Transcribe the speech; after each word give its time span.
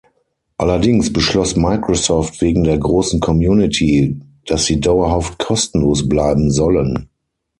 Allerdings 0.57 1.13
beschloss 1.13 1.55
Microsoft 1.55 2.41
wegen 2.41 2.63
der 2.63 2.79
großen 2.79 3.19
"Community", 3.19 4.19
dass 4.47 4.65
sie 4.65 4.79
dauerhaft 4.81 5.37
kostenlos 5.37 6.09
bleiben 6.09 6.49
sollen. 6.49 7.07